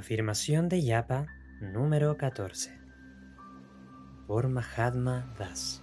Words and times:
Afirmación 0.00 0.70
de 0.70 0.80
Yapa 0.80 1.26
número 1.60 2.16
14 2.16 2.72
por 4.26 4.48
Mahatma 4.48 5.30
Das. 5.38 5.82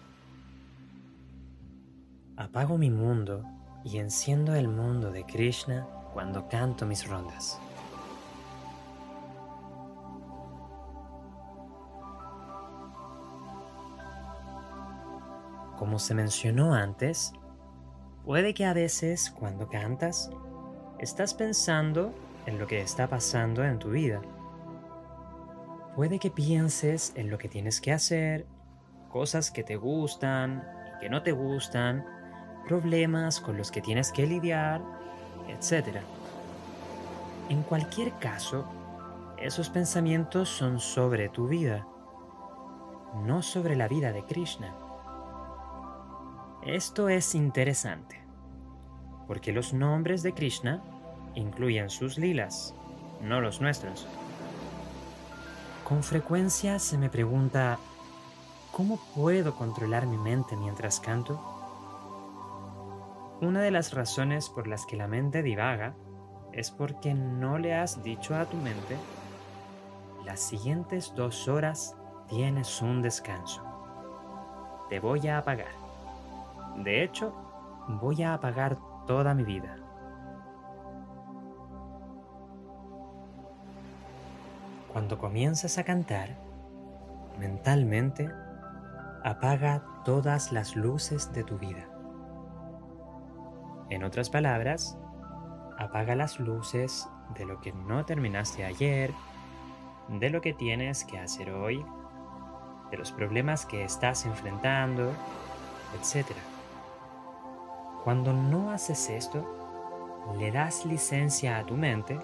Apago 2.35 2.79
mi 2.79 2.89
mundo 2.89 3.43
y 3.85 3.99
enciendo 3.99 4.55
el 4.55 4.69
mundo 4.69 5.11
de 5.11 5.23
Krishna 5.23 5.85
cuando 6.15 6.47
canto 6.47 6.87
mis 6.87 7.07
rondas. 7.07 7.59
Como 15.77 15.99
se 15.99 16.15
mencionó 16.15 16.73
antes, 16.73 17.33
puede 18.25 18.55
que 18.55 18.65
a 18.65 18.73
veces 18.73 19.29
cuando 19.29 19.69
cantas 19.69 20.31
estás 20.97 21.35
pensando 21.35 22.15
en 22.47 22.57
lo 22.57 22.65
que 22.65 22.81
está 22.81 23.07
pasando 23.07 23.63
en 23.63 23.77
tu 23.77 23.91
vida. 23.91 24.21
Puede 25.95 26.17
que 26.17 26.31
pienses 26.31 27.11
en 27.15 27.29
lo 27.29 27.37
que 27.37 27.49
tienes 27.49 27.81
que 27.81 27.91
hacer, 27.91 28.47
cosas 29.09 29.51
que 29.51 29.63
te 29.63 29.75
gustan 29.75 30.63
y 30.95 30.99
que 31.01 31.09
no 31.09 31.21
te 31.21 31.33
gustan, 31.33 32.05
problemas 32.67 33.41
con 33.41 33.57
los 33.57 33.69
que 33.69 33.81
tienes 33.81 34.11
que 34.11 34.25
lidiar, 34.25 34.81
etc. 35.47 35.97
En 37.49 37.63
cualquier 37.63 38.13
caso, 38.13 38.65
esos 39.37 39.69
pensamientos 39.69 40.49
son 40.49 40.79
sobre 40.79 41.29
tu 41.29 41.47
vida, 41.47 41.85
no 43.25 43.41
sobre 43.41 43.75
la 43.75 43.87
vida 43.87 44.13
de 44.13 44.23
Krishna. 44.23 44.73
Esto 46.65 47.09
es 47.09 47.35
interesante, 47.35 48.19
porque 49.27 49.51
los 49.51 49.73
nombres 49.73 50.23
de 50.23 50.33
Krishna 50.33 50.81
incluyen 51.37 51.89
sus 51.89 52.17
lilas, 52.17 52.73
no 53.21 53.41
los 53.41 53.61
nuestros. 53.61 54.07
Con 55.83 56.03
frecuencia 56.03 56.79
se 56.79 56.97
me 56.97 57.09
pregunta, 57.09 57.79
¿cómo 58.71 58.99
puedo 59.15 59.55
controlar 59.55 60.05
mi 60.07 60.17
mente 60.17 60.55
mientras 60.57 60.99
canto? 60.99 61.39
Una 63.39 63.61
de 63.61 63.71
las 63.71 63.93
razones 63.93 64.49
por 64.49 64.67
las 64.67 64.85
que 64.85 64.97
la 64.97 65.07
mente 65.07 65.43
divaga 65.43 65.93
es 66.51 66.71
porque 66.71 67.13
no 67.13 67.57
le 67.59 67.75
has 67.75 68.03
dicho 68.03 68.35
a 68.35 68.45
tu 68.45 68.57
mente, 68.57 68.97
las 70.25 70.41
siguientes 70.41 71.13
dos 71.15 71.47
horas 71.47 71.95
tienes 72.27 72.81
un 72.81 73.01
descanso. 73.01 73.63
Te 74.89 74.99
voy 74.99 75.27
a 75.27 75.37
apagar. 75.37 75.71
De 76.77 77.03
hecho, 77.03 77.33
voy 77.87 78.23
a 78.23 78.33
apagar 78.33 78.77
toda 79.05 79.33
mi 79.33 79.43
vida. 79.43 79.77
Cuando 84.97 85.19
comienzas 85.19 85.77
a 85.77 85.83
cantar, 85.83 86.39
mentalmente 87.37 88.31
apaga 89.23 89.83
todas 90.03 90.51
las 90.51 90.75
luces 90.75 91.31
de 91.33 91.43
tu 91.43 91.59
vida. 91.59 91.87
En 93.91 94.03
otras 94.03 94.31
palabras, 94.31 94.97
apaga 95.77 96.15
las 96.15 96.39
luces 96.39 97.07
de 97.35 97.45
lo 97.45 97.61
que 97.61 97.73
no 97.73 98.05
terminaste 98.05 98.65
ayer, 98.65 99.13
de 100.07 100.31
lo 100.31 100.41
que 100.41 100.53
tienes 100.53 101.05
que 101.05 101.19
hacer 101.19 101.51
hoy, 101.51 101.85
de 102.89 102.97
los 102.97 103.11
problemas 103.11 103.67
que 103.67 103.83
estás 103.83 104.25
enfrentando, 104.25 105.11
etc. 105.93 106.25
Cuando 108.03 108.33
no 108.33 108.71
haces 108.71 109.11
esto, 109.11 109.45
le 110.39 110.51
das 110.51 110.87
licencia 110.87 111.59
a 111.59 111.67
tu 111.67 111.75
mente 111.75 112.17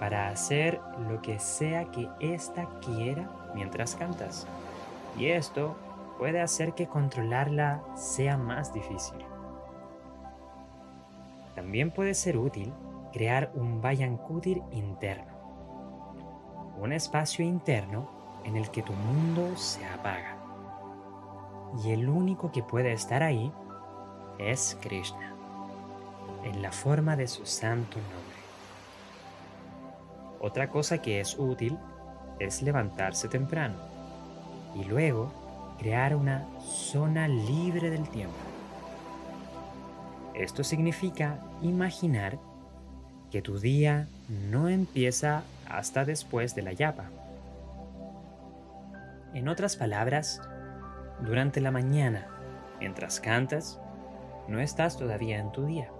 para 0.00 0.30
hacer 0.30 0.80
lo 1.10 1.20
que 1.20 1.38
sea 1.38 1.84
que 1.84 2.08
ésta 2.18 2.66
quiera 2.80 3.30
mientras 3.54 3.94
cantas. 3.94 4.46
Y 5.16 5.26
esto 5.26 5.76
puede 6.18 6.40
hacer 6.40 6.72
que 6.72 6.86
controlarla 6.86 7.82
sea 7.94 8.38
más 8.38 8.72
difícil. 8.72 9.18
También 11.54 11.90
puede 11.90 12.14
ser 12.14 12.38
útil 12.38 12.72
crear 13.12 13.52
un 13.54 13.82
Vayankudir 13.82 14.62
interno, 14.72 15.34
un 16.80 16.94
espacio 16.94 17.44
interno 17.44 18.08
en 18.44 18.56
el 18.56 18.70
que 18.70 18.82
tu 18.82 18.94
mundo 18.94 19.54
se 19.56 19.84
apaga. 19.84 20.38
Y 21.84 21.90
el 21.90 22.08
único 22.08 22.50
que 22.50 22.62
puede 22.62 22.92
estar 22.92 23.22
ahí 23.22 23.52
es 24.38 24.78
Krishna, 24.80 25.34
en 26.44 26.62
la 26.62 26.72
forma 26.72 27.16
de 27.16 27.28
su 27.28 27.44
santo 27.44 27.98
nombre. 27.98 28.39
Otra 30.40 30.70
cosa 30.70 30.98
que 30.98 31.20
es 31.20 31.38
útil 31.38 31.76
es 32.38 32.62
levantarse 32.62 33.28
temprano 33.28 33.76
y 34.74 34.84
luego 34.84 35.30
crear 35.78 36.16
una 36.16 36.46
zona 36.60 37.28
libre 37.28 37.90
del 37.90 38.08
tiempo. 38.08 38.36
Esto 40.34 40.64
significa 40.64 41.38
imaginar 41.60 42.38
que 43.30 43.42
tu 43.42 43.58
día 43.58 44.08
no 44.50 44.68
empieza 44.68 45.42
hasta 45.68 46.04
después 46.06 46.54
de 46.54 46.62
la 46.62 46.72
yapa. 46.72 47.10
En 49.34 49.48
otras 49.48 49.76
palabras, 49.76 50.40
durante 51.20 51.60
la 51.60 51.70
mañana, 51.70 52.26
mientras 52.80 53.20
cantas, 53.20 53.78
no 54.48 54.58
estás 54.58 54.96
todavía 54.96 55.38
en 55.38 55.52
tu 55.52 55.66
día. 55.66 55.90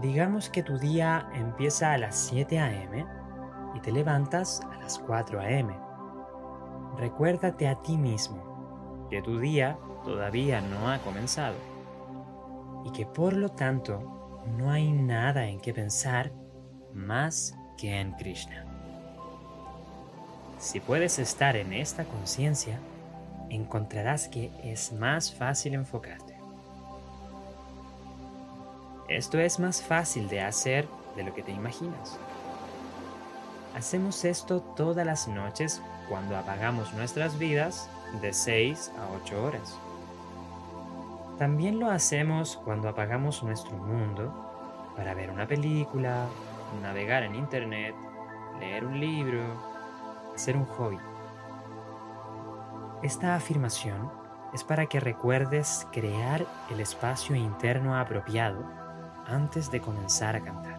Digamos 0.00 0.50
que 0.50 0.62
tu 0.62 0.78
día 0.78 1.26
empieza 1.32 1.92
a 1.92 1.98
las 1.98 2.16
7 2.16 2.58
a.m. 2.58 3.06
y 3.74 3.80
te 3.80 3.90
levantas 3.90 4.60
a 4.70 4.76
las 4.76 4.98
4 4.98 5.40
a.m. 5.40 5.74
Recuérdate 6.98 7.66
a 7.66 7.76
ti 7.76 7.96
mismo 7.96 9.06
que 9.10 9.22
tu 9.22 9.38
día 9.38 9.78
todavía 10.04 10.60
no 10.60 10.90
ha 10.90 10.98
comenzado 10.98 11.56
y 12.84 12.90
que 12.92 13.06
por 13.06 13.32
lo 13.32 13.48
tanto 13.48 14.44
no 14.58 14.70
hay 14.70 14.92
nada 14.92 15.46
en 15.46 15.60
que 15.60 15.72
pensar 15.72 16.30
más 16.92 17.56
que 17.78 17.98
en 17.98 18.12
Krishna. 18.12 18.66
Si 20.58 20.80
puedes 20.80 21.18
estar 21.18 21.56
en 21.56 21.72
esta 21.72 22.04
conciencia, 22.04 22.78
encontrarás 23.48 24.28
que 24.28 24.50
es 24.62 24.92
más 24.92 25.34
fácil 25.34 25.74
enfocarte. 25.74 26.35
Esto 29.08 29.38
es 29.38 29.60
más 29.60 29.82
fácil 29.82 30.28
de 30.28 30.40
hacer 30.40 30.88
de 31.14 31.22
lo 31.22 31.32
que 31.32 31.44
te 31.44 31.52
imaginas. 31.52 32.18
Hacemos 33.76 34.24
esto 34.24 34.60
todas 34.60 35.06
las 35.06 35.28
noches 35.28 35.80
cuando 36.08 36.36
apagamos 36.36 36.92
nuestras 36.92 37.38
vidas 37.38 37.88
de 38.20 38.32
6 38.32 38.90
a 38.98 39.14
8 39.22 39.44
horas. 39.44 39.78
También 41.38 41.78
lo 41.78 41.88
hacemos 41.88 42.56
cuando 42.64 42.88
apagamos 42.88 43.44
nuestro 43.44 43.76
mundo 43.76 44.34
para 44.96 45.14
ver 45.14 45.30
una 45.30 45.46
película, 45.46 46.26
navegar 46.82 47.22
en 47.22 47.36
internet, 47.36 47.94
leer 48.58 48.84
un 48.84 48.98
libro, 48.98 49.42
hacer 50.34 50.56
un 50.56 50.64
hobby. 50.64 50.98
Esta 53.04 53.36
afirmación 53.36 54.10
es 54.52 54.64
para 54.64 54.86
que 54.86 54.98
recuerdes 54.98 55.86
crear 55.92 56.44
el 56.70 56.80
espacio 56.80 57.36
interno 57.36 57.96
apropiado 57.96 58.85
antes 59.26 59.70
de 59.70 59.80
comenzar 59.80 60.36
a 60.36 60.40
cantar. 60.40 60.75